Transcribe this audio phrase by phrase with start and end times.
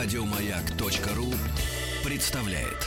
[0.00, 1.26] Радиомаяк.ру
[2.08, 2.86] представляет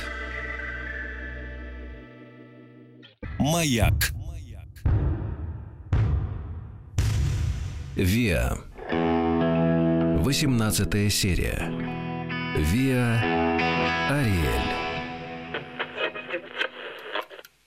[3.38, 4.14] Маяк.
[7.98, 8.58] Виа.
[10.22, 11.70] 18 серия.
[12.58, 13.20] Виа
[14.10, 14.81] Ариэль.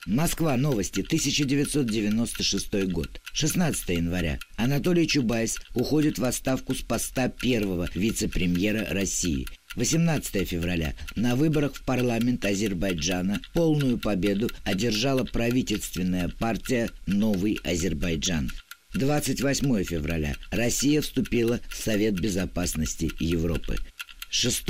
[0.05, 0.55] Москва.
[0.55, 1.01] Новости.
[1.01, 3.19] 1996 год.
[3.33, 4.37] 16 января.
[4.55, 9.47] Анатолий Чубайс уходит в отставку с поста первого вице-премьера России.
[9.75, 10.93] 18 февраля.
[11.15, 18.51] На выборах в парламент Азербайджана полную победу одержала правительственная партия «Новый Азербайджан».
[18.93, 20.35] 28 февраля.
[20.51, 23.77] Россия вступила в Совет Безопасности Европы.
[24.29, 24.65] 6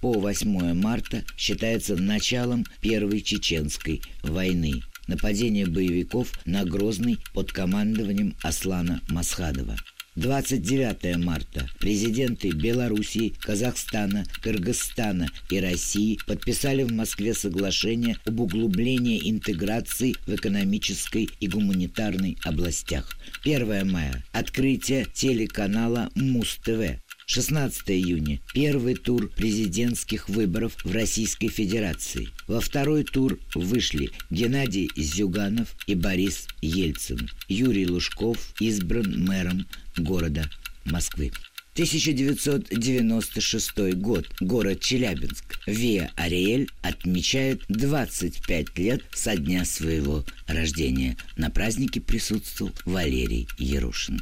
[0.00, 4.82] по 8 марта считается началом Первой Чеченской войны.
[5.06, 9.76] Нападение боевиков на Грозный под командованием Аслана Масхадова.
[10.16, 20.16] 29 марта президенты Белоруссии, Казахстана, Кыргызстана и России подписали в Москве соглашение об углублении интеграции
[20.26, 23.16] в экономической и гуманитарной областях.
[23.44, 24.24] 1 мая.
[24.32, 27.00] Открытие телеканала Муз-ТВ.
[27.32, 32.30] 16 июня– первый тур президентских выборов в Российской Федерации.
[32.48, 37.30] Во второй тур вышли Геннадий Зюганов и Борис Ельцин.
[37.46, 40.50] Юрий Лужков избран мэром города
[40.84, 41.30] Москвы.
[41.74, 44.26] 1996 год.
[44.40, 45.60] Город Челябинск.
[45.68, 51.16] Виа Ариэль отмечает 25 лет со дня своего рождения.
[51.36, 54.20] На празднике присутствовал Валерий Ярушин.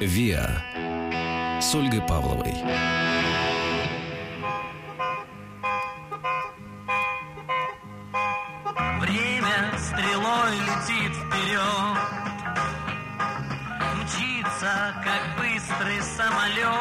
[0.00, 1.60] Виа.
[1.60, 2.54] С Ольгой Павловой.
[8.98, 11.98] Время стрелой летит вперед.
[14.00, 16.79] Мчится, как быстрый самолет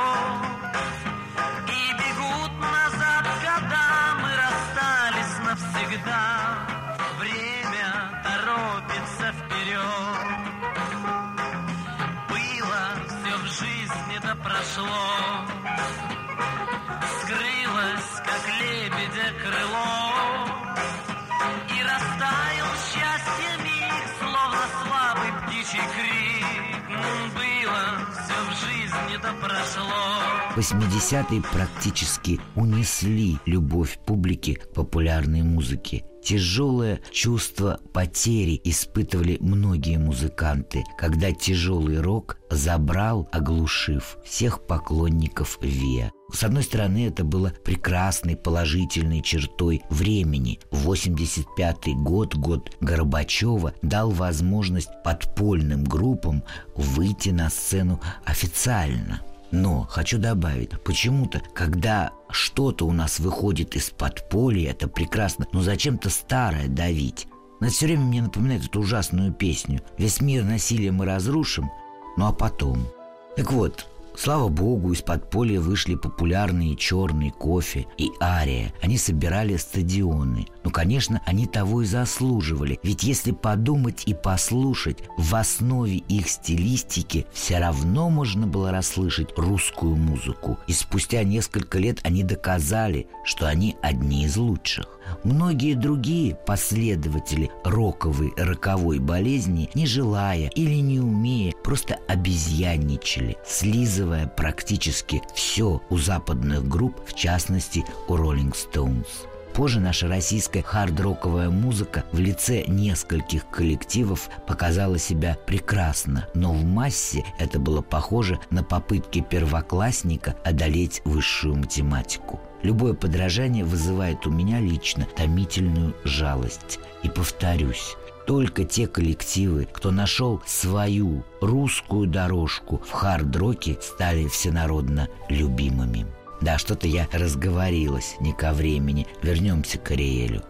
[30.56, 36.04] 80-е практически унесли любовь публики к популярной музыке.
[36.24, 46.12] Тяжелое чувство потери испытывали многие музыканты, когда тяжелый рок забрал, оглушив всех поклонников Виа.
[46.32, 50.60] С одной стороны, это было прекрасной положительной чертой времени.
[50.72, 56.44] 85-й год, год Горбачева, дал возможность подпольным группам
[56.76, 59.22] выйти на сцену официально.
[59.52, 66.10] Но хочу добавить, почему-то, когда что-то у нас выходит из подполья, это прекрасно, но зачем-то
[66.10, 67.28] старое давить.
[67.60, 71.70] Это все время мне напоминает эту ужасную песню «Весь мир насилием мы разрушим»,
[72.16, 72.88] ну а потом.
[73.36, 73.88] Так вот,
[74.20, 78.74] Слава богу, из подполья вышли популярные черный кофе и ария.
[78.82, 80.46] Они собирали стадионы.
[80.64, 82.80] Ну, конечно, они того и заслуживали.
[82.84, 89.96] Ведь если подумать и послушать, в основе их стилистики все равно можно было расслышать русскую
[89.96, 90.58] музыку.
[90.68, 95.00] И спустя несколько лет они доказали, что они одни из лучших.
[95.24, 105.22] Многие другие последователи роковой роковой болезни, не желая или не умея, просто обезьянничали, слизывая практически
[105.34, 109.08] все у западных групп, в частности у Rolling Stones.
[109.54, 117.26] Позже наша российская хард-роковая музыка в лице нескольких коллективов показала себя прекрасно, но в массе
[117.40, 122.40] это было похоже на попытки первоклассника одолеть высшую математику.
[122.62, 126.80] Любое подражание вызывает у меня лично томительную жалость.
[127.04, 127.96] И повторюсь,
[128.28, 136.06] только те коллективы, кто нашел свою русскую дорожку в хард-роке, стали всенародно любимыми.
[136.42, 139.08] Да, что-то я разговорилась не ко времени.
[139.22, 140.44] Вернемся к Ариэлю.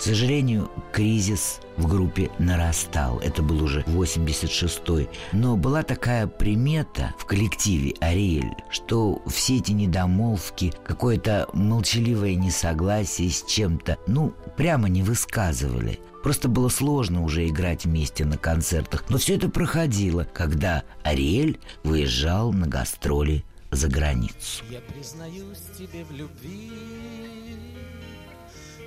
[0.00, 3.18] К сожалению, кризис в группе нарастал.
[3.18, 5.10] Это был уже 86-й.
[5.32, 13.44] Но была такая примета в коллективе Ариэль, что все эти недомолвки, какое-то молчаливое несогласие с
[13.44, 16.00] чем-то, ну, прямо не высказывали.
[16.22, 19.04] Просто было сложно уже играть вместе на концертах.
[19.10, 24.64] Но все это проходило, когда Ариэль выезжал на гастроли за границу.
[24.70, 26.70] Я признаюсь тебе в любви,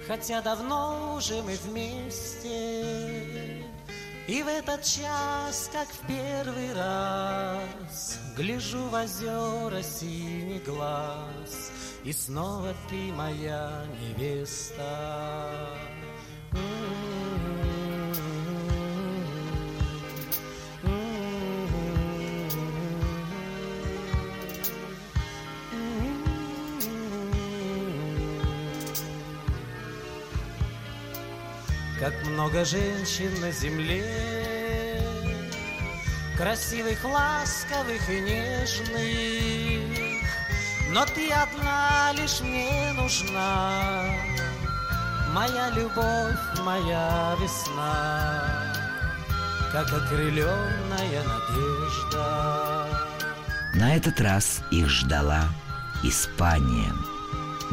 [0.07, 3.63] Хотя давно уже мы вместе,
[4.27, 11.71] И в этот час, как в первый раз, Гляжу в озера синий глаз,
[12.03, 15.69] И снова ты моя невеста.
[32.03, 34.03] Как много женщин на земле.
[36.37, 39.87] Красивых, ласковых и нежных.
[40.89, 44.03] Но ты одна лишь мне нужна.
[45.31, 48.73] Моя любовь, моя весна.
[49.71, 52.85] Как окрыленная надежда.
[53.75, 55.45] На этот раз их ждала
[56.03, 56.91] Испания.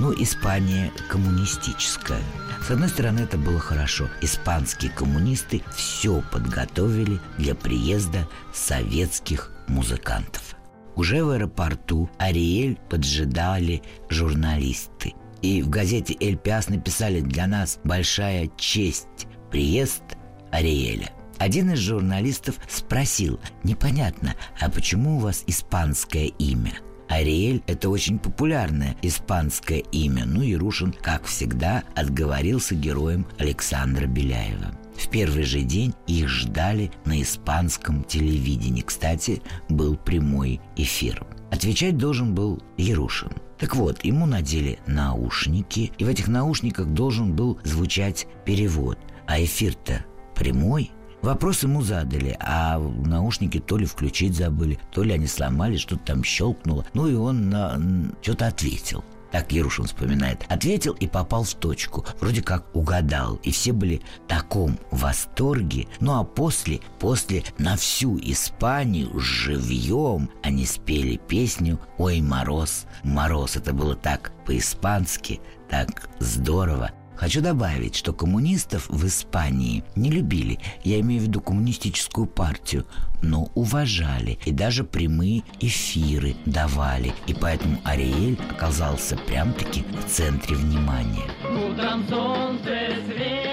[0.01, 2.23] Ну, Испания коммунистическая–
[2.67, 4.09] с одной стороны, это было хорошо.
[4.21, 10.57] Испанские коммунисты все подготовили для приезда советских музыкантов.
[10.95, 15.15] Уже в аэропорту Ариэль поджидали журналисты.
[15.43, 20.03] И в газете «Эль Пиас» написали «Для нас большая честь приезд
[20.51, 21.11] Ариэля».
[21.39, 26.75] Один из журналистов спросил, непонятно, а почему у вас испанское имя–
[27.11, 34.79] Ариэль– это очень популярное испанское имя, ну и Рушин, как всегда, отговорился героем Александра Беляева.
[34.97, 38.83] В первый же день их ждали на испанском телевидении.
[38.83, 41.27] Кстати, был прямой эфир.
[41.51, 43.33] Отвечать должен был Ярушин.
[43.59, 48.99] Так вот, ему надели наушники, и в этих наушниках должен был звучать перевод.
[49.27, 50.05] А эфир-то
[50.37, 50.93] прямой–
[51.23, 56.25] Вопрос ему задали, а наушники то ли включить забыли, то ли они сломались, что-то там
[56.25, 56.87] щелкнуло.
[56.95, 57.79] Ну и он на...
[58.23, 59.05] что-то ответил.
[59.31, 60.45] Так Ярушин вспоминает.
[60.49, 62.05] Ответил и попал в точку.
[62.21, 63.37] Вроде как угадал.
[63.45, 65.87] И все были в таком восторге.
[66.01, 73.57] Ну а после, после на всю Испанию живьем они спели песню «Ой, мороз, мороз».
[73.57, 76.91] Это было так по-испански, так здорово.
[77.21, 82.87] Хочу добавить, что коммунистов в Испании не любили, я имею в виду коммунистическую партию,
[83.23, 87.13] но уважали и даже прямые эфиры давали.
[87.27, 91.29] И поэтому Ариэль оказался прям-таки в центре внимания.
[91.45, 93.50] Утром солнце светит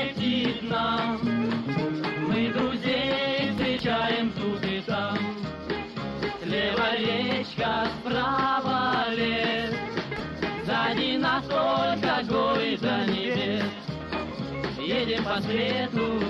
[15.27, 16.21] по свету,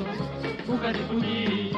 [0.68, 1.74] уходит пути.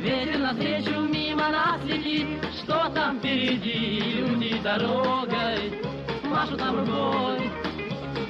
[0.00, 2.26] Ветер навстречу мимо нас летит,
[2.58, 4.00] что там впереди?
[4.16, 5.80] Люди дорогой
[6.24, 7.50] машут нам рукой.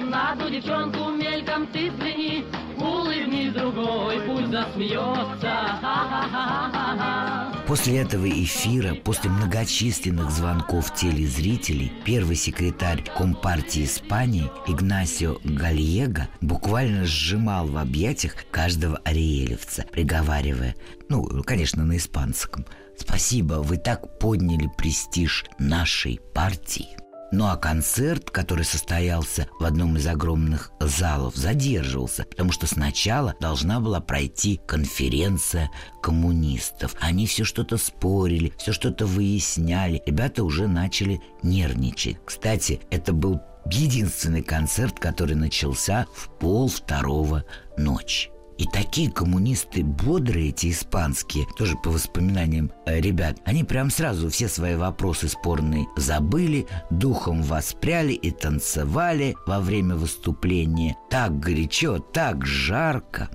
[0.01, 2.45] На ту девчонку мельком ты взгляни,
[2.77, 5.79] улыбнись другой, пусть засмеется.
[5.81, 7.56] Ха-ха-ха-ха-ха.
[7.67, 17.67] После этого эфира, после многочисленных звонков телезрителей, первый секретарь Компартии Испании Игнасио Гальего буквально сжимал
[17.67, 20.75] в объятиях каждого ариэлевца, приговаривая,
[21.09, 22.65] ну, конечно, на испанском,
[22.97, 27.06] «Спасибо, вы так подняли престиж нашей партии».
[27.31, 33.79] Ну а концерт, который состоялся в одном из огромных залов, задерживался, потому что сначала должна
[33.79, 35.69] была пройти конференция
[36.01, 36.95] коммунистов.
[37.01, 40.01] Они все что-то спорили, все что-то выясняли.
[40.05, 42.17] Ребята уже начали нервничать.
[42.23, 47.43] Кстати, это был единственный концерт, который начался в пол второго
[47.77, 48.29] ночи.
[48.57, 54.47] И такие коммунисты бодрые, эти испанские, тоже по воспоминаниям э, ребят, они прям сразу все
[54.47, 60.97] свои вопросы спорные забыли, духом воспряли и танцевали во время выступления.
[61.09, 63.29] Так горячо, так жарко.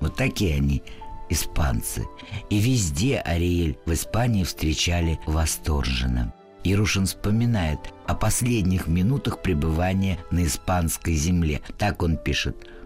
[0.00, 0.84] Вот такие они
[1.28, 2.06] испанцы.
[2.48, 6.32] И везде Ариэль в Испании встречали восторженно.
[6.62, 11.62] Ирушин вспоминает о последних минутах пребывания на испанской земле.
[11.78, 12.68] Так он пишет–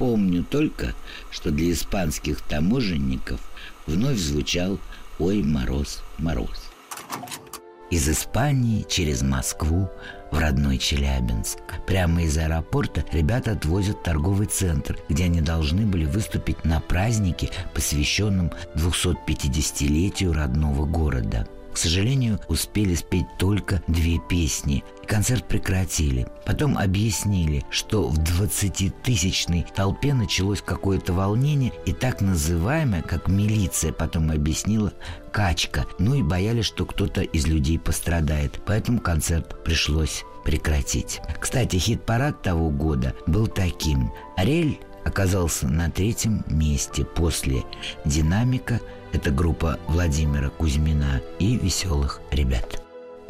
[0.00, 0.94] Помню только,
[1.30, 3.38] что для испанских таможенников
[3.86, 4.78] вновь звучал
[5.18, 6.70] «Ой, мороз, мороз».
[7.90, 9.90] Из Испании через Москву
[10.32, 11.58] в родной Челябинск.
[11.86, 18.52] Прямо из аэропорта ребята отвозят торговый центр, где они должны были выступить на празднике, посвященном
[18.76, 24.82] 250-летию родного города– к сожалению, успели спеть только две песни.
[25.10, 26.28] Концерт прекратили.
[26.46, 34.30] Потом объяснили, что в 20-тысячной толпе началось какое-то волнение, и так называемая, как милиция потом
[34.30, 34.92] объяснила,
[35.32, 35.84] качка.
[35.98, 38.60] Ну и боялись, что кто-то из людей пострадает.
[38.64, 41.20] Поэтому концерт пришлось прекратить.
[41.40, 44.12] Кстати, хит-парад того года был таким.
[44.36, 47.64] Ариэль оказался на третьем месте после
[48.04, 48.80] «Динамика»,
[49.12, 52.79] это группа Владимира Кузьмина и «Веселых ребят».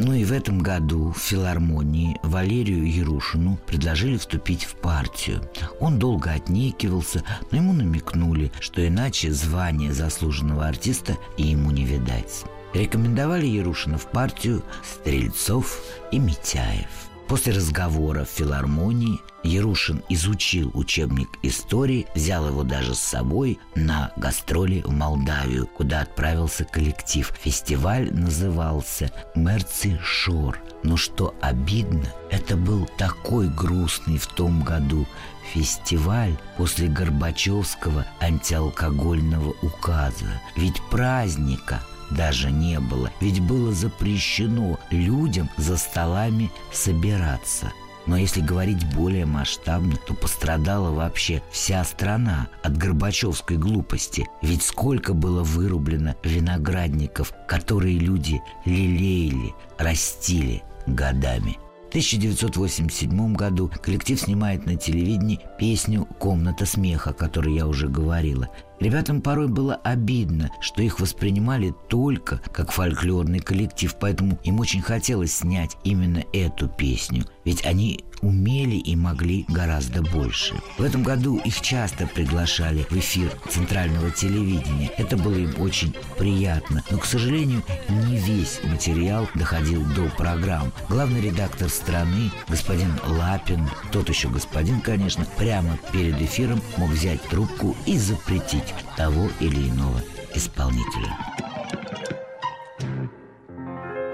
[0.02, 5.42] Ну и в этом году в филармонии Валерию Ярушину предложили вступить в партию.
[5.78, 12.44] Он долго отнекивался, но ему намекнули, что иначе звание заслуженного артиста ему не видать.
[12.72, 17.09] Рекомендовали Ярушина в партию Стрельцов и Митяев.
[17.30, 24.82] После разговора в филармонии Ярушин изучил учебник истории, взял его даже с собой на гастроли
[24.84, 27.32] в Молдавию, куда отправился коллектив.
[27.40, 30.58] Фестиваль назывался «Мерци Шор».
[30.82, 35.06] Но что обидно, это был такой грустный в том году
[35.54, 40.40] фестиваль после Горбачевского антиалкогольного указа.
[40.56, 47.72] Ведь праздника даже не было, ведь было запрещено людям за столами собираться.
[48.06, 54.26] Но если говорить более масштабно, то пострадала вообще вся страна от Горбачевской глупости.
[54.42, 61.58] Ведь сколько было вырублено виноградников, которые люди лелеяли, растили годами.
[61.84, 68.48] В 1987 году коллектив снимает на телевидении песню «Комната смеха», о которой я уже говорила.
[68.80, 75.36] Ребятам порой было обидно, что их воспринимали только как фольклорный коллектив, поэтому им очень хотелось
[75.36, 77.26] снять именно эту песню.
[77.44, 80.54] Ведь они умели и могли гораздо больше.
[80.78, 84.90] В этом году их часто приглашали в эфир центрального телевидения.
[84.98, 86.82] Это было им очень приятно.
[86.90, 90.72] Но, к сожалению, не весь материал доходил до программ.
[90.88, 97.76] Главный редактор страны, господин Лапин, тот еще господин, конечно, прямо перед эфиром мог взять трубку
[97.86, 100.00] и запретить того или иного
[100.34, 101.16] исполнителя.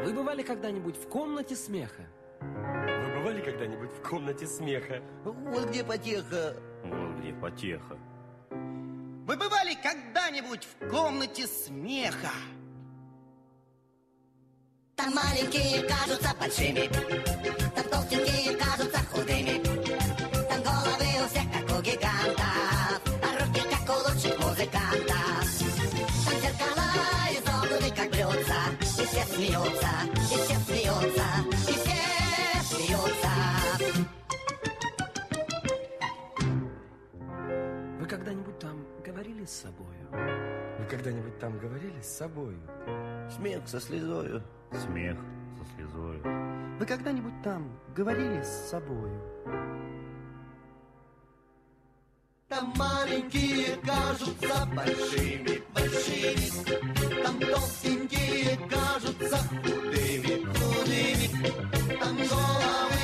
[0.04, 2.02] Вы бывали когда-нибудь в комнате смеха?
[2.40, 5.02] Вы бывали когда-нибудь в комнате смеха?
[5.24, 6.56] Вот где потеха.
[6.84, 7.98] Вон где потеха.
[8.50, 12.30] Вы бывали когда-нибудь в комнате смеха?
[14.94, 16.88] Там маленькие кажутся большими,
[17.74, 19.75] там толстенькие кажутся худыми,
[29.36, 31.26] смеются, и все смеются,
[31.68, 32.00] и все
[32.64, 33.28] смеются.
[38.00, 40.08] Вы когда-нибудь там говорили с собою?
[40.78, 42.58] Вы когда-нибудь там говорили с собою?
[43.30, 44.42] Смех со слезою.
[44.72, 45.18] Смех
[45.58, 46.18] со слезой.
[46.78, 49.20] Вы когда-нибудь там говорили с собою?
[52.48, 57.22] Там маленькие кажутся большими, большими.
[57.24, 61.98] Там толстенькие кажутся худыми, худыми.
[61.98, 62.95] Там головы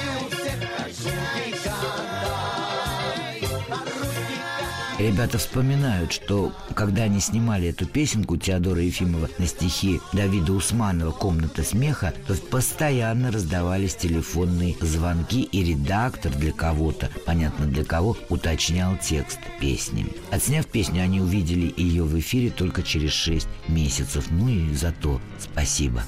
[5.03, 11.65] Ребята вспоминают, что когда они снимали эту песенку Теодора Ефимова на стихи Давида Усманова «Комната
[11.65, 19.41] смеха», то постоянно раздавались телефонные звонки, и редактор для кого-то, понятно для кого, уточнял текст
[19.61, 20.07] песни.
[20.31, 24.27] Отсняв песню, они увидели ее в эфире только через 6 месяцев.
[24.31, 26.05] Ну и за то спасибо.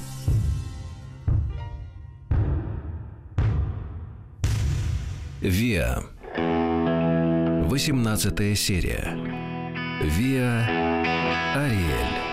[5.40, 6.13] Виа.
[7.74, 9.18] 18 серия.
[10.00, 10.64] Виа
[11.56, 12.23] Ариэль.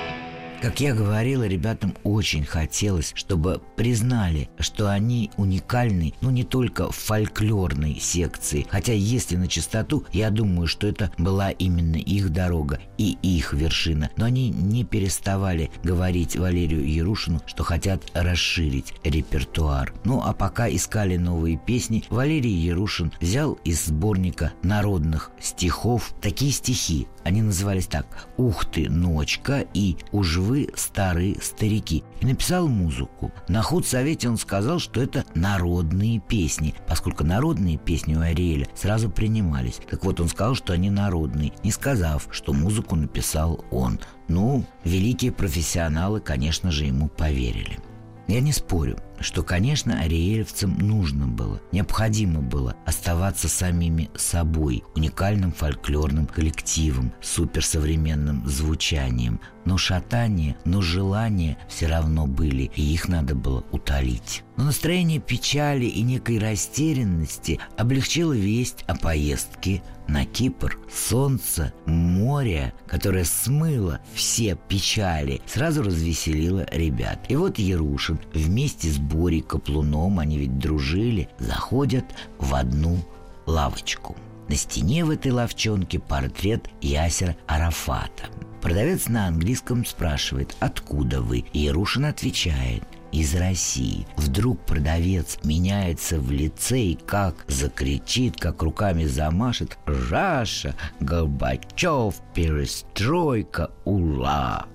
[0.62, 6.96] Как я говорила, ребятам очень хотелось, чтобы признали, что они уникальны, ну не только в
[6.96, 8.68] фольклорной секции.
[8.70, 14.12] Хотя, если на чистоту, я думаю, что это была именно их дорога и их вершина.
[14.18, 19.96] Но они не переставали говорить Валерию Ярушину, что хотят расширить репертуар.
[20.04, 27.08] Ну а пока искали новые песни, Валерий Ярушин взял из сборника народных стихов такие стихи.
[27.24, 28.06] Они назывались так
[28.38, 33.32] «Ух ты, ночка» и «Уж вы старые старики» и написал музыку.
[33.48, 39.80] На худсовете он сказал, что это народные песни, поскольку народные песни у Ариэля сразу принимались.
[39.90, 44.00] Так вот, он сказал, что они народные, не сказав, что музыку написал он.
[44.28, 47.80] Ну, великие профессионалы, конечно же, ему поверили.
[48.28, 56.28] Я не спорю, что, конечно, ариэльцам нужно было, необходимо было оставаться самими собой, уникальным фольклорным
[56.28, 59.40] коллективом, суперсовременным звучанием.
[59.64, 64.44] Но шатания, но желания все равно были, и их надо было утолить.
[64.58, 70.78] Но настроение печали и некой растерянности облегчило весть о поездке на Кипр.
[70.92, 77.20] Солнце, море, которое смыло все печали, сразу развеселило ребят.
[77.30, 82.06] И вот Ярушин вместе с Борей Каплуном, они ведь дружили, заходят
[82.38, 82.98] в одну
[83.46, 84.16] лавочку.
[84.48, 88.26] На стене в этой ловчонке портрет Ясера Арафата.
[88.62, 91.46] Продавец на английском спрашивает, откуда вы?
[91.54, 94.06] И Ярушин отвечает, из России.
[94.18, 100.76] Вдруг продавец меняется в лице и как закричит, как руками замашет «Раша!
[101.00, 102.16] Горбачев!
[102.34, 103.72] Перестройка!
[103.86, 104.66] Ула!»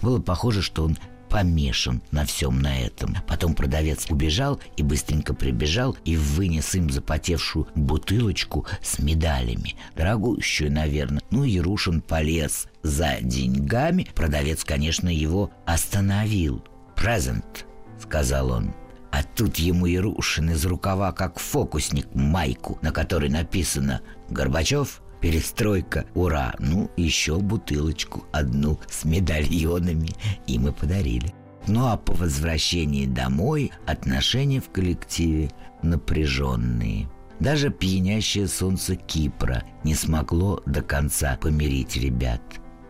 [0.00, 0.96] Было похоже, что он
[1.32, 3.16] помешан на всем на этом.
[3.26, 9.76] Потом продавец убежал и быстренько прибежал и вынес им запотевшую бутылочку с медалями.
[9.96, 11.22] Дорогущую, наверное.
[11.30, 14.06] Ну, Ярушин полез за деньгами.
[14.14, 16.62] Продавец, конечно, его остановил.
[16.94, 17.64] «Презент»,—
[18.02, 18.74] сказал он.
[19.10, 26.54] А тут ему Ярушин из рукава, как фокусник, майку, на которой написано «Горбачев, перестройка, ура!»
[26.58, 30.10] Ну, еще бутылочку, одну с медальонами,
[30.46, 31.34] и мы подарили.
[31.66, 35.50] Ну а по возвращении домой отношения в коллективе
[35.82, 37.08] напряженные.
[37.38, 42.40] Даже пьянящее солнце Кипра не смогло до конца помирить ребят.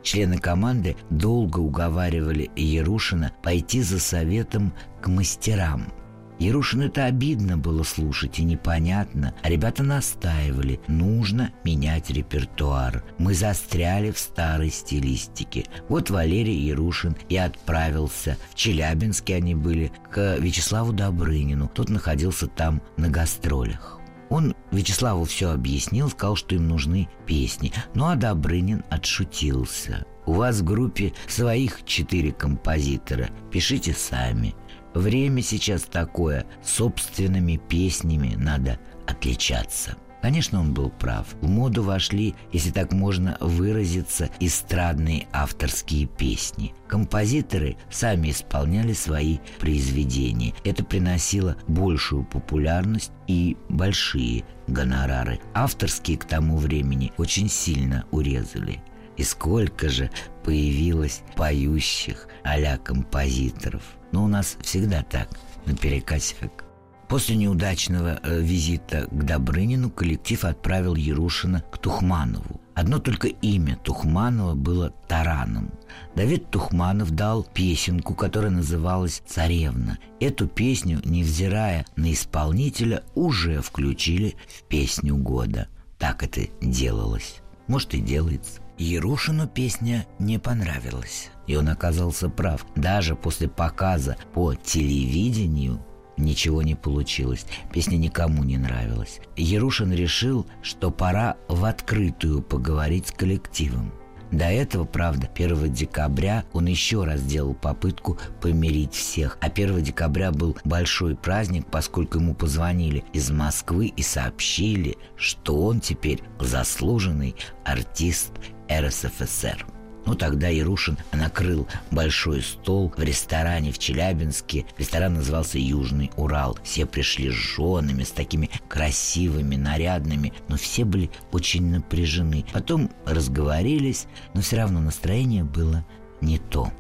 [0.02, 5.92] Члены команды долго уговаривали Ярушина пойти за советом к мастерам–
[6.42, 13.04] Ярушину это обидно было слушать и непонятно, а ребята настаивали, нужно менять репертуар.
[13.18, 15.66] Мы застряли в старой стилистике.
[15.88, 18.36] Вот Валерий Ярушин и отправился.
[18.50, 21.70] В Челябинске они были, к Вячеславу Добрынину.
[21.72, 24.01] Тот находился там на гастролях.
[24.32, 27.70] Он Вячеславу все объяснил, сказал, что им нужны песни.
[27.94, 30.06] Ну а Добрынин отшутился.
[30.24, 33.28] У вас в группе своих четыре композитора.
[33.50, 34.54] Пишите сами.
[34.94, 39.98] Время сейчас такое, собственными песнями надо отличаться.
[40.22, 41.26] Конечно, он был прав.
[41.40, 46.72] В моду вошли, если так можно выразиться, эстрадные авторские песни.
[46.86, 50.54] Композиторы сами исполняли свои произведения.
[50.64, 55.40] Это приносило большую популярность и большие гонорары.
[55.54, 58.80] Авторские к тому времени очень сильно урезали.
[59.16, 60.10] И сколько же
[60.44, 65.28] появилось поющих а композиторов– но у нас всегда так,
[65.66, 66.64] наперекосяк.
[67.12, 72.58] После неудачного э, визита к Добрынину коллектив отправил Ярушина к Тухманову.
[72.72, 75.72] Одно только имя Тухманова было Тараном.
[76.16, 79.98] Давид Тухманов дал песенку, которая называлась «Царевна».
[80.20, 85.68] Эту песню, невзирая на исполнителя, уже включили в песню года.
[85.98, 87.42] Так это делалось.
[87.66, 88.62] Может и делается.
[88.78, 91.28] Ярушину песня не понравилась.
[91.46, 92.64] И он оказался прав.
[92.74, 95.84] Даже после показа по телевидению
[96.22, 97.46] ничего не получилось.
[97.72, 99.20] Песня никому не нравилась.
[99.36, 103.92] Ярушин решил, что пора в открытую поговорить с коллективом.
[104.32, 109.36] До этого, правда, 1 декабря он еще раз сделал попытку помирить всех.
[109.42, 115.80] А 1 декабря был большой праздник, поскольку ему позвонили из Москвы и сообщили, что он
[115.80, 118.32] теперь заслуженный артист
[118.72, 119.66] РСФСР.
[120.04, 124.66] Ну, тогда Ярушин накрыл большой стол в ресторане в Челябинске.
[124.78, 126.58] Ресторан назывался «Южный Урал».
[126.64, 132.44] Все пришли с женами, с такими красивыми, нарядными, но все были очень напряжены.
[132.52, 135.84] Потом разговорились, но все равно настроение было
[136.20, 136.72] не то.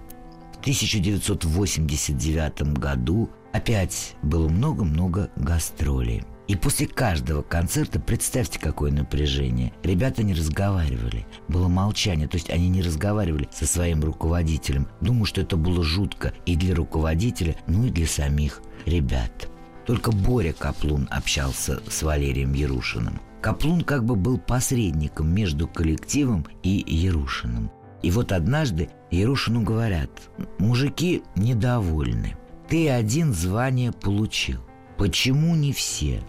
[0.54, 6.24] В 1989 году опять было много-много гастролей.
[6.52, 9.72] И после каждого концерта, представьте, какое напряжение.
[9.82, 11.26] Ребята не разговаривали.
[11.48, 14.86] Было молчание, то есть они не разговаривали со своим руководителем.
[15.00, 19.48] Думаю, что это было жутко и для руководителя, ну и для самих ребят.
[19.86, 23.18] Только Боря Каплун общался с Валерием Ярушиным.
[23.40, 27.70] Каплун как бы был посредником между коллективом и Ярушиным.
[28.02, 30.10] И вот однажды Ярушину говорят,
[30.58, 32.36] мужики недовольны.
[32.68, 34.60] Ты один звание получил.
[34.98, 36.22] Почему не все?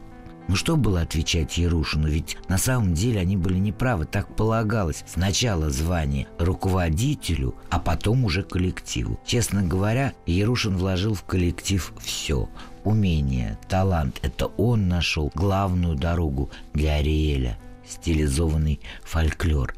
[0.48, 5.04] Ну что было отвечать Ярушину, ведь на самом деле они были неправы, так полагалось.
[5.08, 9.20] Сначала звание руководителю, а потом уже коллективу.
[9.26, 12.50] Честно говоря, Ярушин вложил в коллектив все.
[12.84, 19.74] Умение, талант– это он нашел главную дорогу для Ариэля, стилизованный фольклор.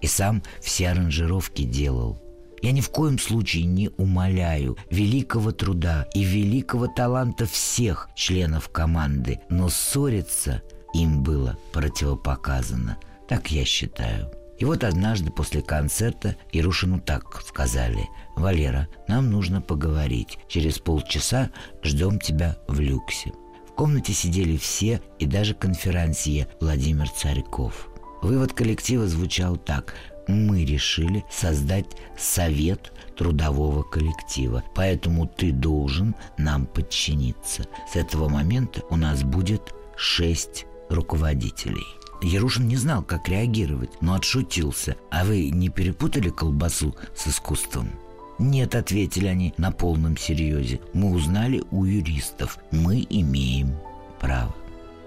[0.00, 2.20] И сам все аранжировки делал–
[2.62, 9.40] я ни в коем случае не умоляю великого труда и великого таланта всех членов команды,
[9.48, 10.62] но ссориться
[10.94, 12.98] им было противопоказано.
[13.28, 14.30] Так я считаю.
[14.58, 18.08] И вот однажды после концерта Ирушину так сказали.
[18.36, 20.38] «Валера, нам нужно поговорить.
[20.48, 21.50] Через полчаса
[21.82, 23.32] ждем тебя в люксе».
[23.68, 27.88] В комнате сидели все и даже конферансье Владимир Царьков.
[28.22, 29.94] Вывод коллектива звучал так
[30.28, 31.86] мы решили создать
[32.16, 34.62] совет трудового коллектива.
[34.74, 37.66] Поэтому ты должен нам подчиниться.
[37.92, 41.86] С этого момента у нас будет шесть руководителей.
[42.22, 44.96] Ярушин не знал, как реагировать, но отшутился.
[45.10, 47.90] «А вы не перепутали колбасу с искусством?»
[48.38, 50.80] «Нет»,— ответили они на полном серьезе.
[50.92, 52.58] «Мы узнали у юристов.
[52.70, 53.76] Мы имеем
[54.20, 54.54] право».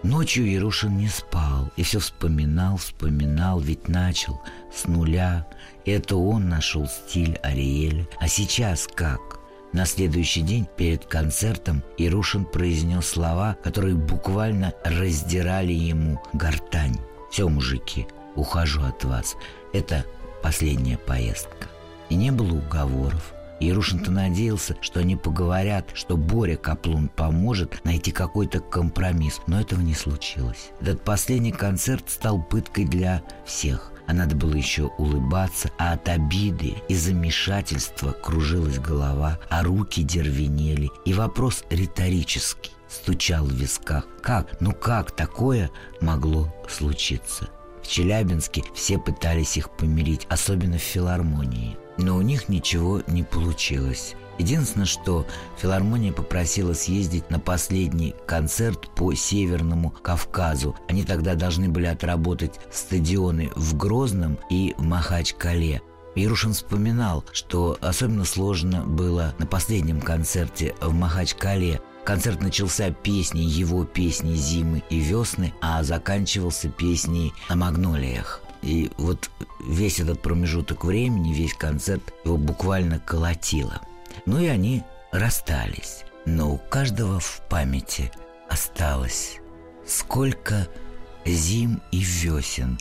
[0.04, 4.42] Ночью Ярушин не спал и все вспоминал, вспоминал, ведь начал
[4.74, 5.48] с нуля.
[5.86, 8.08] Это он нашел стиль Ариэля.
[8.20, 9.40] А сейчас как?
[9.74, 16.98] На следующий день перед концертом Ирушин произнес слова, которые буквально раздирали ему гортань.
[17.30, 19.36] «Все, мужики, ухожу от вас.
[19.72, 20.04] Это
[20.42, 21.68] последняя поездка».
[22.10, 23.34] И не было уговоров.
[23.62, 29.94] Ярушин-то надеялся, что они поговорят, что Боря Каплун поможет найти какой-то компромисс, но этого не
[29.94, 30.72] случилось.
[30.82, 36.76] Этот последний концерт стал пыткой для всех а надо было еще улыбаться, а от обиды
[36.90, 44.06] и замешательства кружилась голова, а руки дервенели, и вопрос риторический стучал в висках.
[44.22, 45.72] Как, ну как такое
[46.02, 47.50] могло случиться?
[47.82, 51.78] В Челябинске все пытались их помирить, особенно в филармонии.
[51.98, 54.16] Но у них ничего не получилось.
[54.40, 55.28] Единственное, что
[55.58, 60.76] филармония попросила съездить на последний концерт по Северному Кавказу.
[60.90, 65.82] Они тогда должны были отработать стадионы в Грозном и Махачкале.
[66.16, 71.82] Ярушин вспоминал, что особенно сложно было на последнем концерте в Махачкале.
[72.04, 78.41] Концерт начался песней его песни зимы и весны, а заканчивался песней о магнолиях.
[78.62, 79.30] И вот
[79.66, 83.82] весь этот промежуток времени, весь концерт его буквально колотило–
[84.26, 86.04] ну и они расстались.
[86.26, 88.12] Но у каждого в памяти
[88.50, 89.40] осталось,
[89.86, 90.68] сколько
[91.26, 92.80] зим и весен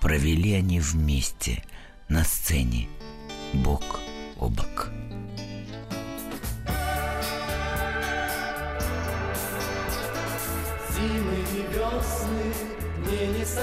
[0.00, 1.62] провели они вместе
[2.08, 2.88] на сцене
[3.52, 4.00] бок.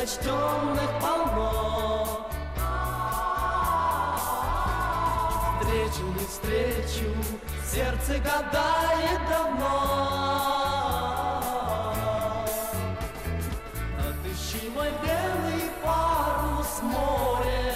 [0.08, 2.28] Дней несочтенных полно,
[5.60, 7.10] встречу, не встречу,
[7.65, 9.74] сердце гадает давно.
[14.00, 17.76] Отыщи мой белый парус море,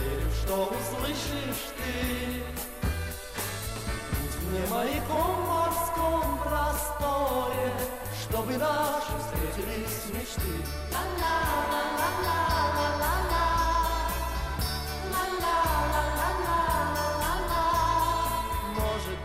[0.00, 2.44] верю, что услышишь ты.
[4.10, 7.72] Будь мне маяком в морском просторе,
[8.22, 9.29] чтобы наши
[9.60, 10.52] встретились мечты.
[10.92, 13.46] Ла-ла-ла-ла-ла-ла-ла.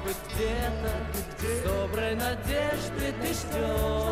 [0.03, 1.15] быть где-то с
[1.63, 4.04] доброй надежды ты ждешь.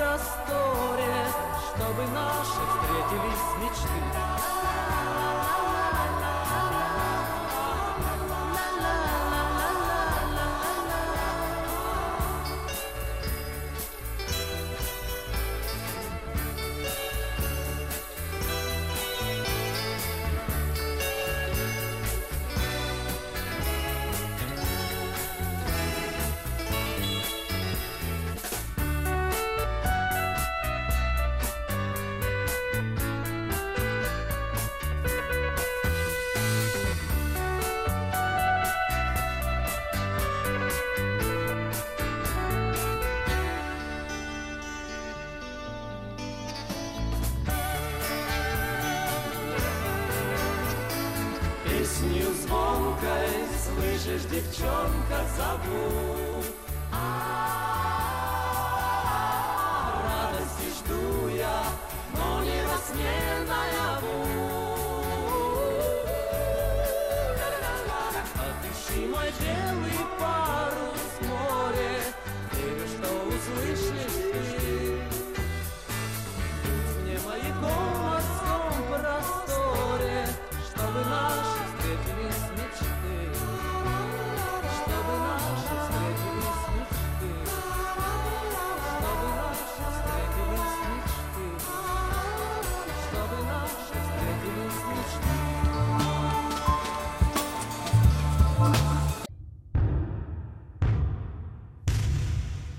[0.00, 1.26] Просторе,
[1.68, 4.00] чтобы наши встретились мечты.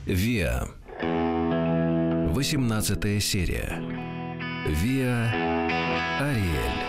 [0.08, 0.68] Виа.
[2.34, 3.80] 18 серия.
[4.68, 5.30] Виа
[6.20, 6.82] Ариэль.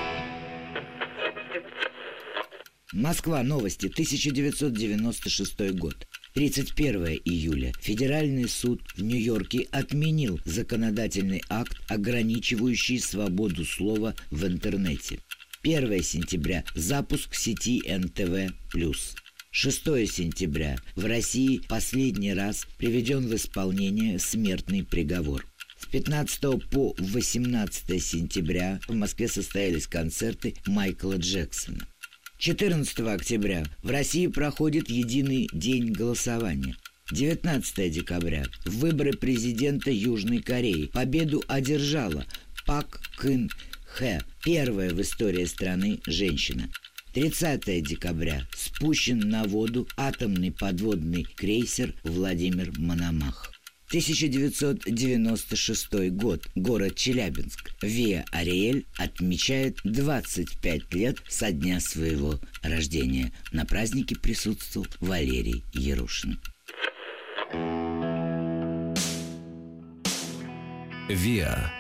[2.95, 3.43] Москва.
[3.43, 3.89] Новости.
[3.89, 6.09] 1996 год.
[6.33, 15.21] 31 июля Федеральный суд в Нью-Йорке отменил законодательный акт, ограничивающий свободу слова в интернете.
[15.63, 18.55] 1 сентября– запуск сети НТВ+.
[19.55, 25.47] 6 сентября в России последний раз приведен в исполнение смертный приговор.
[25.79, 31.87] С 15 по 18 сентября в Москве состоялись концерты Майкла Джексона.
[32.39, 36.75] 14 октября в России проходит единый день голосования.
[37.11, 38.47] 19 декабря.
[38.65, 40.87] Выборы президента Южной Кореи.
[40.87, 42.25] Победу одержала
[42.65, 43.51] Пак Кын
[43.85, 46.71] Хэ, первая в истории страны женщина.
[47.13, 48.47] 30 декабря.
[48.55, 53.53] Спущен на воду атомный подводный крейсер Владимир Мономах.
[53.89, 56.47] 1996 год.
[56.55, 57.75] Город Челябинск.
[57.83, 63.31] Виа Ариэль отмечает 25 лет со дня своего рождения.
[63.53, 66.41] На празднике присутствовал Валерий Ярушин.
[71.11, 71.71] ВИА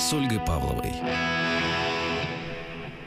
[0.00, 1.61] с Ольгой Павловой.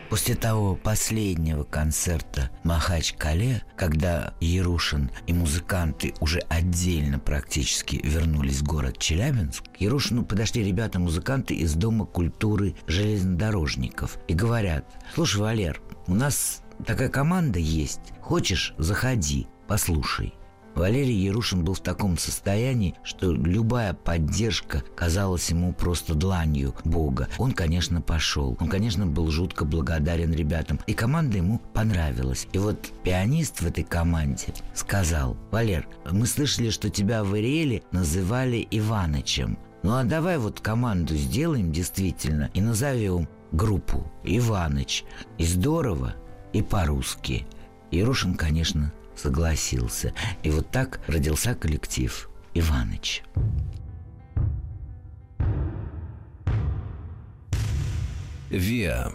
[0.09, 8.99] После того последнего концерта Махач-Кале, когда Ярушин и музыканты уже отдельно практически вернулись в город
[8.99, 16.61] Челябинск, к Ярушину подошли ребята-музыканты из Дома культуры железнодорожников и говорят, слушай, Валер, у нас
[16.85, 20.35] такая команда есть, хочешь, заходи, послушай.
[20.75, 27.29] Валерий Ярушин был в таком состоянии, что любая поддержка казалась ему просто дланью Бога.
[27.37, 28.57] Он, конечно, пошел.
[28.59, 30.79] Он, конечно, был жутко благодарен ребятам.
[30.85, 32.47] И команда ему понравилась.
[32.51, 38.67] И вот пианист в этой команде сказал, «Валер, мы слышали, что тебя в Ириэле называли
[38.69, 39.57] Иванычем.
[39.81, 45.05] Ну а давай вот команду сделаем действительно и назовем группу Иваныч.
[45.37, 46.15] И здорово,
[46.51, 47.47] и по-русски».
[47.91, 50.13] Ярушин, конечно, согласился.
[50.43, 53.23] И вот так родился коллектив Иваныч.
[58.49, 59.11] ВИА.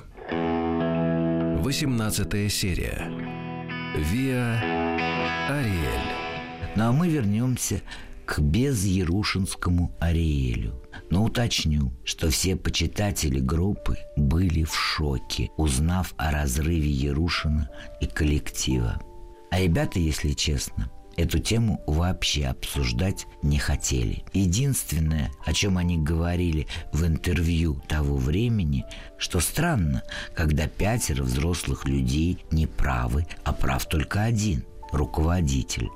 [1.62, 3.10] 18 серия.
[3.96, 4.60] ВИА
[5.48, 6.20] Ариэль.
[6.76, 7.82] Ну а мы вернемся
[8.26, 10.80] к безерушинскому Ариэлю.
[11.10, 17.68] Но уточню, что все почитатели группы были в шоке, узнав о разрыве Ярушина
[18.00, 19.00] и коллектива.
[19.50, 24.24] А ребята, если честно, эту тему вообще обсуждать не хотели.
[24.32, 28.84] Единственное, о чем они говорили в интервью того времени,
[29.18, 30.02] что странно,
[30.34, 35.88] когда пятеро взрослых людей не правы, а прав только один– руководитель.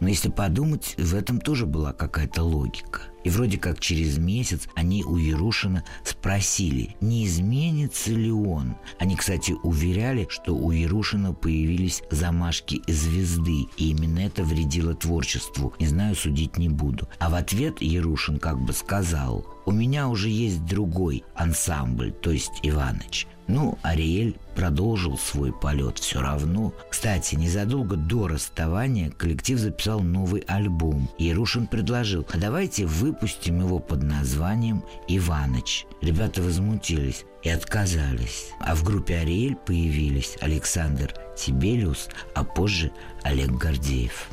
[0.00, 3.02] Но если подумать, в этом тоже была какая-то логика.
[3.24, 8.76] И вроде как через месяц они у Ярушина спросили, не изменится ли он.
[8.98, 15.74] Они, кстати, уверяли, что у Ярушина появились замашки звезды, и именно это вредило творчеству.
[15.78, 17.08] Не знаю, судить не буду.
[17.18, 22.52] А в ответ Ярушин как бы сказал, у меня уже есть другой ансамбль, то есть
[22.62, 23.26] Иваныч.
[23.46, 26.72] Ну, Ариэль продолжил свой полет все равно.
[26.90, 31.10] Кстати, незадолго до расставания коллектив записал новый альбом.
[31.18, 35.86] Ярушин предложил, а давайте выпустим его под названием «Иваныч».
[36.00, 38.50] Ребята возмутились и отказались.
[38.58, 42.90] А в группе Ариэль появились Александр Тибелиус, а позже
[43.22, 44.28] Олег Гордеев.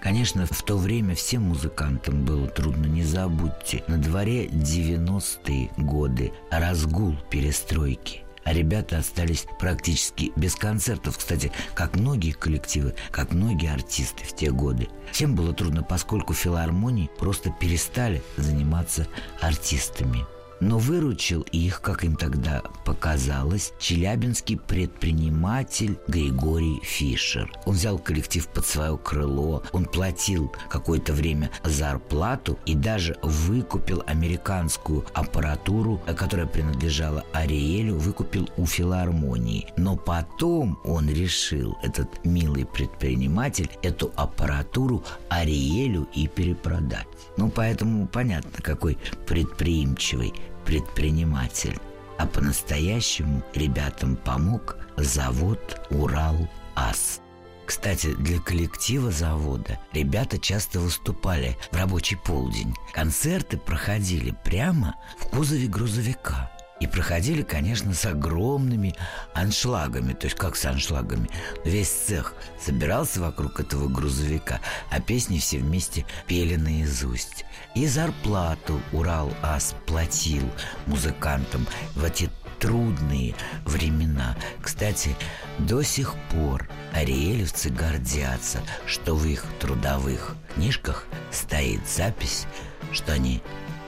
[0.00, 3.84] Конечно, в то время всем музыкантам было трудно, не забудьте.
[3.88, 11.18] На дворе 90-е годы, разгул перестройки– а ребята остались практически без концертов.
[11.18, 14.88] Кстати, как многие коллективы, как многие артисты в те годы.
[15.12, 19.06] Всем было трудно, поскольку филармонии просто перестали заниматься
[19.42, 20.24] артистами.
[20.60, 27.50] Но выручил их, как им тогда показалось, челябинский предприниматель Григорий Фишер.
[27.64, 35.04] Он взял коллектив под свое крыло, он платил какое-то время зарплату и даже выкупил американскую
[35.14, 39.68] аппаратуру, которая принадлежала Ариэлю, выкупил у филармонии.
[39.76, 47.06] Но потом он решил, этот милый предприниматель, эту аппаратуру Ариэлю и перепродать.
[47.36, 50.34] Ну, поэтому понятно, какой предприимчивый
[50.68, 51.78] предприниматель.
[52.18, 57.20] А по-настоящему ребятам помог завод «Урал-Ас».
[57.64, 62.74] Кстати, для коллектива завода ребята часто выступали в рабочий полдень.
[62.92, 66.50] Концерты проходили прямо в кузове грузовика–
[66.80, 68.94] и проходили, конечно, с огромными
[69.34, 70.12] аншлагами.
[70.12, 71.28] То есть как с аншлагами?
[71.64, 74.60] Весь цех собирался вокруг этого грузовика,
[74.90, 77.44] а песни все вместе пели наизусть.
[77.74, 80.42] И зарплату Урал-Ас платил
[80.86, 84.36] музыкантам в эти трудные времена.
[84.60, 85.16] Кстати,
[85.58, 92.46] до сих пор ариэлевцы гордятся, что в их трудовых книжках стоит запись,
[92.92, 93.42] что они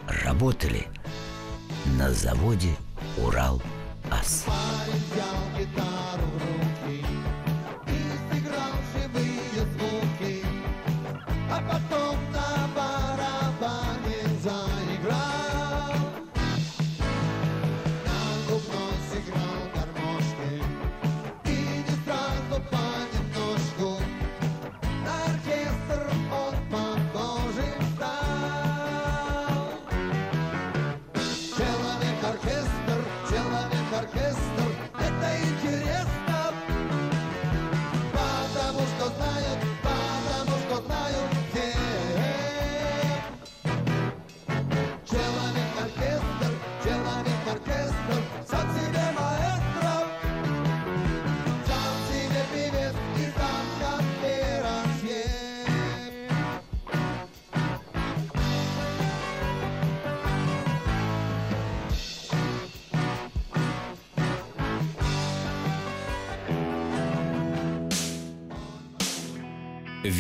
[0.07, 0.87] работали
[1.87, 2.77] на заводе
[3.19, 4.47] «Урал-Ас».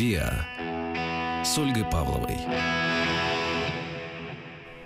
[0.01, 0.47] «Виа»
[1.45, 2.39] с Ольгой Павловой.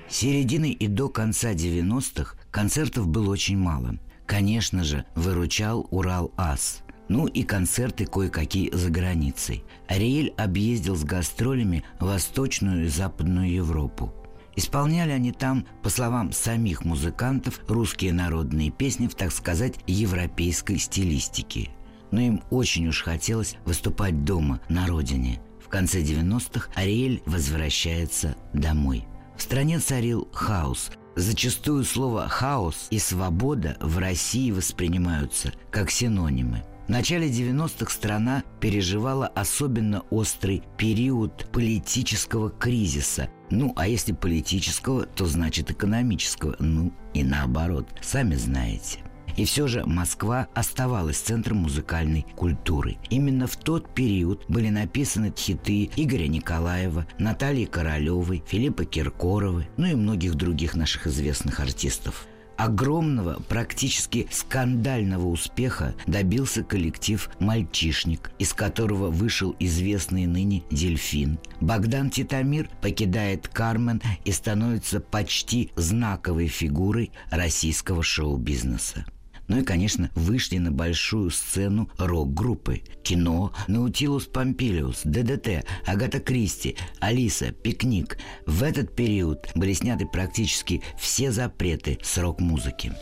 [0.08, 3.94] С середины и до конца 90-х концертов было очень мало.
[4.26, 6.82] Конечно же, выручал Урал-Ас.
[7.08, 9.62] Ну и концерты кое-какие за границей.
[9.86, 14.12] Ариэль объездил с гастролями Восточную и Западную Европу.
[14.56, 21.70] Исполняли они там, по словам самих музыкантов, русские народные песни в, так сказать, европейской стилистике.
[22.14, 25.40] Но им очень уж хотелось выступать дома, на родине.
[25.60, 29.04] В конце 90-х Ариэль возвращается домой.
[29.36, 30.92] В стране царил хаос.
[31.16, 36.62] Зачастую слово «хаос» и «свобода» в России воспринимаются как синонимы.
[36.86, 43.28] В начале 90-х страна переживала особенно острый период политического кризиса.
[43.50, 46.54] Ну, а если политического, то значит экономического.
[46.60, 49.00] Ну, и наоборот, сами знаете.
[49.36, 52.96] И все же Москва оставалась центром музыкальной культуры.
[53.10, 59.94] Именно в тот период были написаны хиты Игоря Николаева, Натальи Королевой, Филиппа Киркоровой, ну и
[59.94, 62.26] многих других наших известных артистов.
[62.56, 71.38] Огромного, практически скандального успеха добился коллектив «Мальчишник», из которого вышел известный ныне «Дельфин».
[71.60, 79.04] Богдан Титамир покидает «Кармен» и становится почти знаковой фигурой российского шоу-бизнеса.
[79.48, 82.82] Ну и, конечно, вышли на большую сцену рок-группы.
[83.02, 88.18] Кино, Наутилус Помпилиус, ДДТ, Агата Кристи, Алиса, Пикник.
[88.46, 92.92] В этот период были сняты практически все запреты с рок-музыки.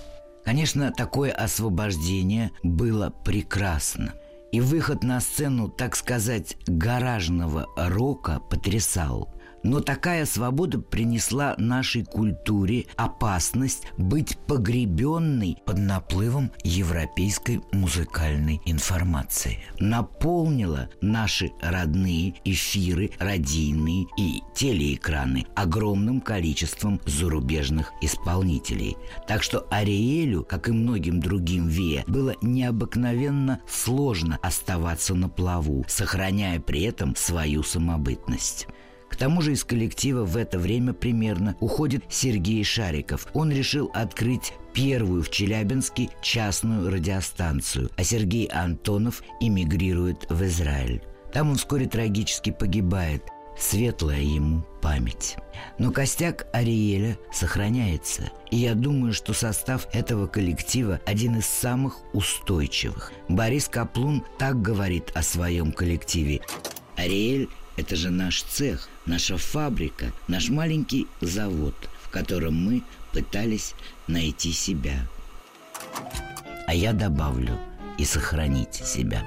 [0.44, 4.14] Конечно, такое освобождение было прекрасно.
[4.50, 9.33] И выход на сцену, так сказать, гаражного рока потрясал.
[9.62, 19.59] Но такая свобода принесла нашей культуре опасность быть погребенной под наплывом европейской музыкальной информации.
[19.79, 28.96] Наполнила наши родные эфиры, радийные и телеэкраны огромным количеством зарубежных исполнителей.
[29.29, 36.59] Так что Ариэлю, как и многим другим ВИА, было необыкновенно сложно оставаться на плаву, сохраняя
[36.61, 38.66] при этом свою самобытность.
[39.12, 43.27] К тому же из коллектива в это время примерно уходит Сергей Шариков.
[43.35, 51.03] Он решил открыть первую в Челябинске частную радиостанцию, а Сергей Антонов эмигрирует в Израиль.
[51.31, 53.22] Там он вскоре трагически погибает.
[53.59, 55.37] Светлая ему память.
[55.79, 58.31] Но костяк Ариэля сохраняется.
[58.51, 63.12] И я думаю, что состав этого коллектива один из самых устойчивых.
[63.29, 66.40] Борис Каплун так говорит о своем коллективе.
[66.96, 72.82] Ариэль– это же наш цех, наша фабрика, наш маленький завод, в котором мы
[73.12, 73.74] пытались
[74.06, 75.06] найти себя.
[76.66, 77.58] А я добавлю
[77.98, 79.22] и сохранить себя.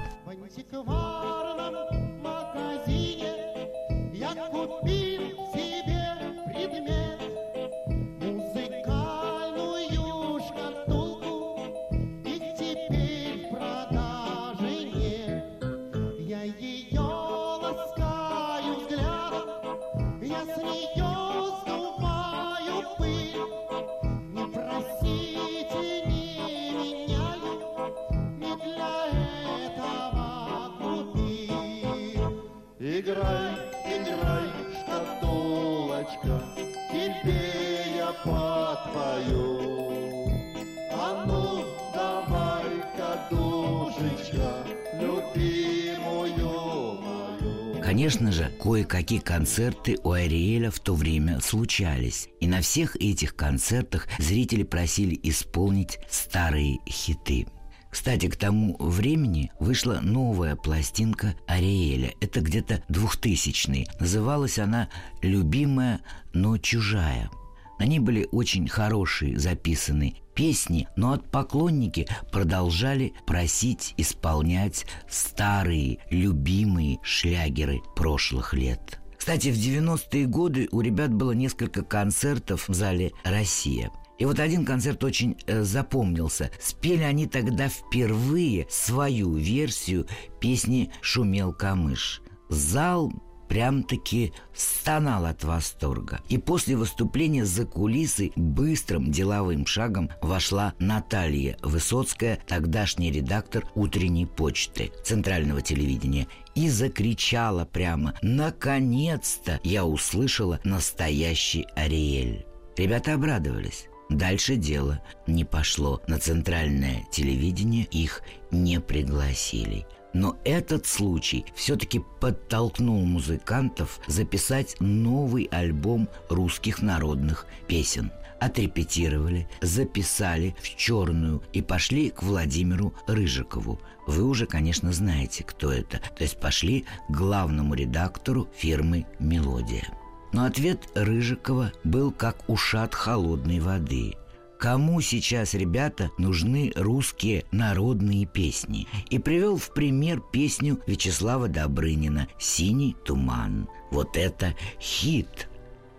[47.86, 52.28] Конечно же, кое-какие концерты у Ариэля в то время случались.
[52.40, 57.46] И на всех этих концертах зрители просили исполнить старые хиты.
[57.88, 62.12] Кстати, к тому времени вышла новая пластинка Ариэля.
[62.20, 63.86] Это где-то двухтысячный.
[64.00, 64.88] Называлась она
[65.22, 66.00] «Любимая,
[66.34, 67.30] но чужая».
[67.78, 76.98] На ней были очень хорошие записанные песни, но от поклонники продолжали просить исполнять старые, любимые
[77.02, 79.00] шлягеры прошлых лет.
[79.18, 83.90] Кстати, в 90-е годы у ребят было несколько концертов в зале «Россия».
[84.18, 86.50] И вот один концерт очень э, запомнился.
[86.60, 90.06] Спели они тогда впервые свою версию
[90.40, 92.22] песни «Шумел камыш».
[92.48, 93.12] Зал
[93.48, 96.20] прям-таки стонал от восторга.
[96.28, 104.92] И после выступления за кулисы быстрым деловым шагом вошла Наталья Высоцкая, тогдашний редактор «Утренней почты»
[105.04, 112.46] центрального телевидения, и закричала прямо «Наконец-то я услышала настоящий Ариэль».
[112.76, 113.88] Ребята обрадовались.
[114.08, 116.00] Дальше дело не пошло.
[116.06, 119.86] На центральное телевидение их не пригласили.
[120.16, 128.10] Но этот случай все-таки подтолкнул музыкантов записать новый альбом русских народных песен.
[128.40, 133.78] Отрепетировали, записали в черную и пошли к Владимиру Рыжикову.
[134.06, 136.00] Вы уже, конечно, знаете, кто это.
[136.16, 139.86] То есть пошли к главному редактору фирмы «Мелодия».
[140.32, 144.14] Но ответ Рыжикова был как ушат холодной воды–
[144.58, 148.86] кому сейчас, ребята, нужны русские народные песни.
[149.10, 153.68] И привел в пример песню Вячеслава Добрынина «Синий туман».
[153.90, 155.48] Вот это хит.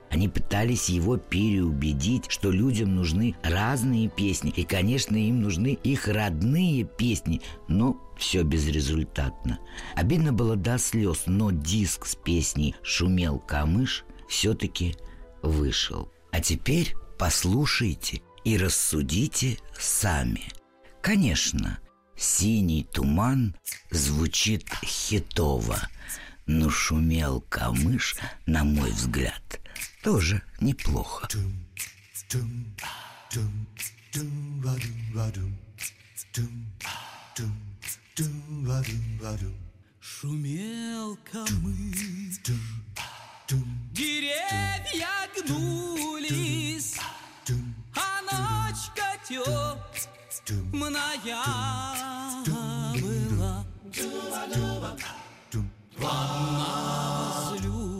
[0.09, 6.85] Они пытались его переубедить, что людям нужны разные песни, и, конечно, им нужны их родные
[6.85, 9.59] песни, но все безрезультатно.
[9.95, 14.95] Обидно было до слез, но диск с песней «Шумел камыш» все-таки
[15.41, 16.09] вышел.
[16.31, 20.45] А теперь послушайте и рассудите сами.
[21.01, 21.79] Конечно,
[22.15, 23.53] синий туман
[23.91, 25.77] звучит хитово,
[26.45, 29.59] но шумел камыш, на мой взгляд,
[30.01, 31.27] тоже неплохо.
[39.99, 41.97] Шумел камыш,
[43.91, 46.95] деревья гнулись,
[50.45, 51.43] темная
[53.01, 53.65] была.
[55.99, 57.96] Возлю Блинная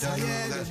[0.00, 0.66] в слезах,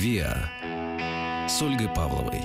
[0.00, 0.48] «Виа»
[1.46, 2.40] с Ольгой Павловой.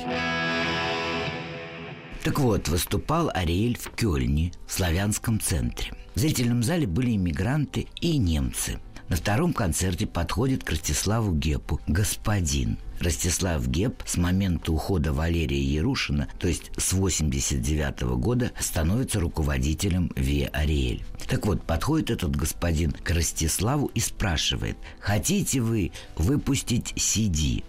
[2.22, 5.94] Так вот, выступал Ариэль в Кёльне, в славянском центре.
[6.16, 8.82] В зрительном зале были иммигранты и немцы.
[9.08, 12.78] На втором концерте подходит к Ростиславу Гепу «Господин».
[13.00, 20.48] Ростислав Геп с момента ухода Валерия Ярушина, то есть с 89 года, становится руководителем Виа
[20.54, 21.04] Ариэль.
[21.28, 27.64] Так вот, подходит этот господин к Ростиславу и спрашивает, хотите вы выпустить CD?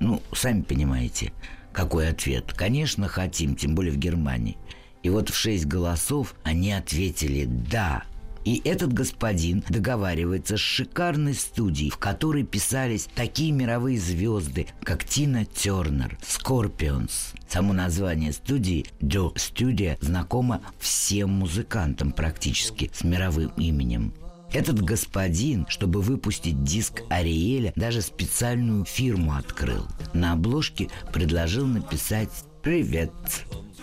[0.00, 1.32] Ну, сами понимаете,
[1.72, 2.52] какой ответ.
[2.52, 4.56] Конечно, хотим, тем более в Германии.
[5.04, 8.04] И вот в шесть голосов они ответили «да».
[8.44, 15.46] И этот господин договаривается с шикарной студией, в которой писались такие мировые звезды, как Тина
[15.46, 17.32] Тернер, Скорпионс.
[17.48, 24.12] Само название студии Джо Studio знакомо всем музыкантам практически с мировым именем.
[24.52, 29.84] Этот господин, чтобы выпустить диск Ариэля, даже специальную фирму открыл.
[30.12, 32.30] На обложке предложил написать
[32.62, 33.10] «Привет».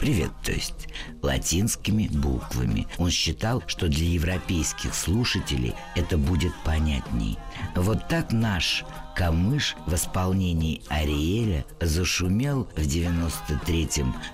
[0.02, 0.88] Привет, то есть
[1.22, 2.88] латинскими буквами.
[2.98, 7.38] Он считал, что для европейских слушателей это будет понятней.
[7.76, 8.84] Вот так наш
[9.16, 13.90] Камыш в исполнении Ариэля зашумел в 93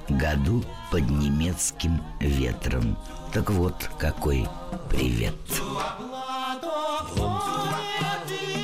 [0.07, 2.97] году под немецким ветром.
[3.33, 4.47] Так вот, какой
[4.89, 5.35] привет.
[7.17, 8.56] Милый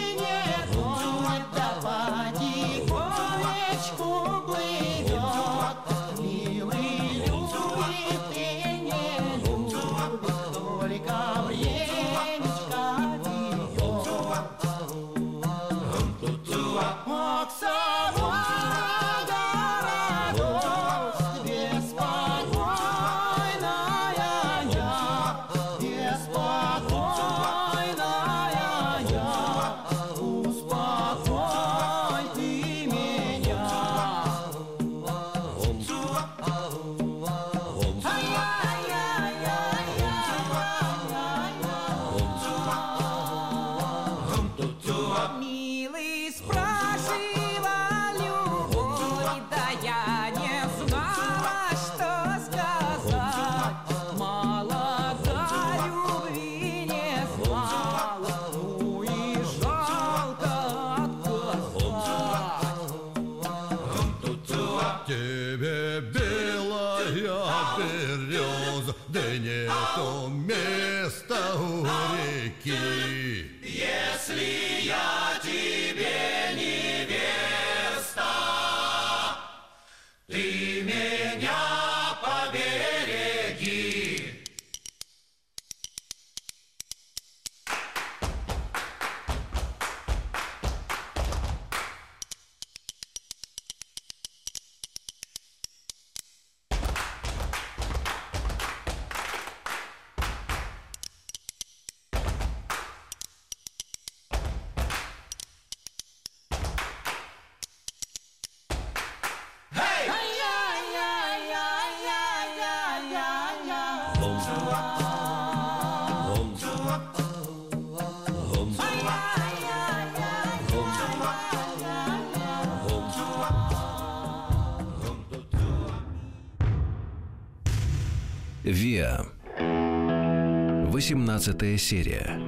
[131.46, 132.40] 18 серия.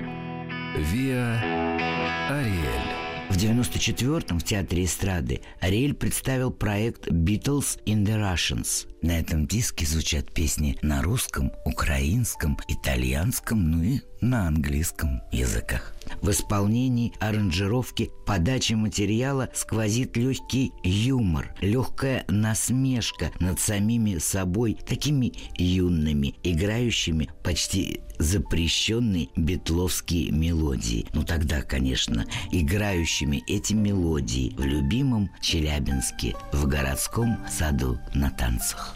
[0.78, 1.42] Виа
[2.30, 3.30] Ариэль.
[3.30, 8.88] В 94-м в Театре эстрады Ариэль представил проект «Beatles in the Russians».
[9.02, 15.94] На этом диске звучат песни на русском, украинском, итальянском, ну и на английском языках.
[16.22, 26.36] В исполнении аранжировки подачи материала сквозит легкий юмор, легкая насмешка над самими собой, такими юными,
[26.44, 31.06] играющими почти запрещенные битловские мелодии.
[31.14, 38.96] Ну тогда, конечно, играющими эти мелодии в любимом Челябинске в городском саду на танцах.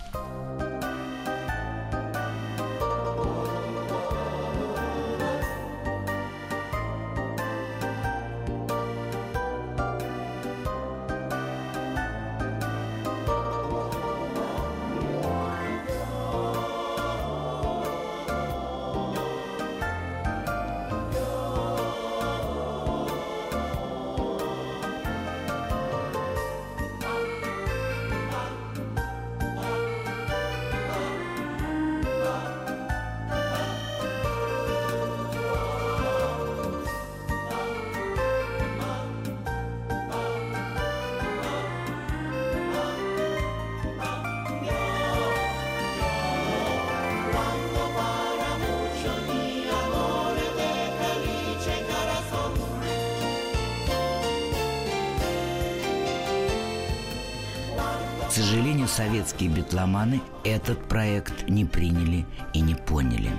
[58.88, 63.32] Сожалению, советские битломаны этот проект не приняли и не поняли.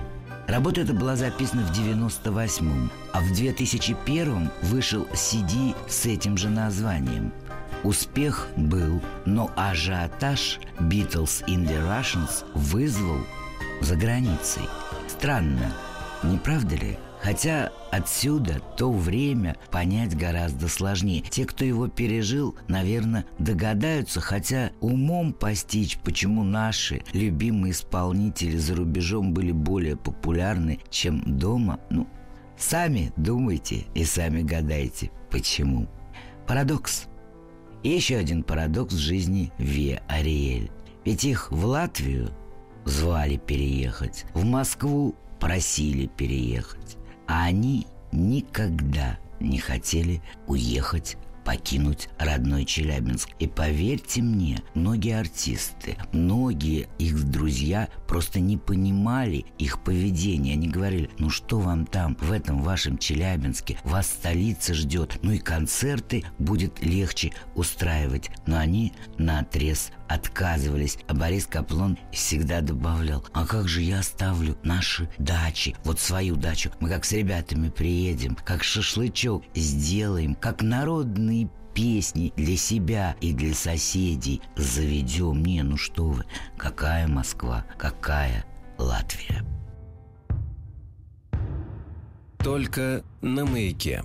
[0.48, 7.32] Работа эта была записана в 98-м, а в 2001-м вышел CD с этим же названием.
[7.84, 13.20] Успех был, но ажиотаж Beatles in the Russians вызвал
[13.80, 14.64] за границей.
[15.08, 15.72] Странно.
[16.22, 16.98] Не правда ли?
[17.22, 21.22] Хотя отсюда то время понять гораздо сложнее.
[21.28, 29.34] Те, кто его пережил, наверное, догадаются, хотя умом постичь, почему наши любимые исполнители за рубежом
[29.34, 32.08] были более популярны, чем дома, ну,
[32.56, 35.88] сами думайте и сами гадайте, почему.
[36.46, 37.04] Парадокс.
[37.82, 40.70] И еще один парадокс в жизни Виа Ариэль.
[41.04, 42.30] Ведь их в Латвию
[42.84, 46.98] звали переехать, в Москву просили переехать
[47.30, 53.30] а они никогда не хотели уехать покинуть родной Челябинск.
[53.38, 60.54] И поверьте мне, многие артисты, многие их друзья просто не понимали их поведения.
[60.54, 65.38] Они говорили, ну что вам там, в этом вашем Челябинске, вас столица ждет, ну и
[65.38, 68.30] концерты будет легче устраивать.
[68.46, 74.58] Но они на отрез отказывались, а Борис Каплон всегда добавлял, а как же я оставлю
[74.64, 81.39] наши дачи, вот свою дачу, мы как с ребятами приедем, как шашлычок сделаем, как народные
[81.74, 85.42] песни для себя и для соседей заведем.
[85.42, 86.24] Не, ну что вы,
[86.56, 88.44] какая Москва, какая
[88.78, 89.44] Латвия.
[92.38, 94.02] Только на маяке.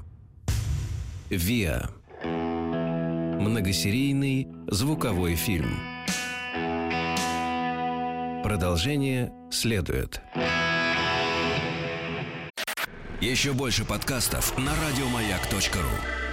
[1.29, 1.89] ВИА.
[3.39, 5.79] Многосерийный звуковой фильм.
[8.43, 10.21] Продолжение следует.
[13.21, 16.24] Еще больше подкастов на радиомаяк.ру.